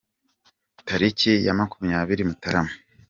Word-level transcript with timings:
Tariki 0.87 1.31
ya 1.45 1.53
makumyabiri 1.59 2.27
Mutarama 2.29 2.73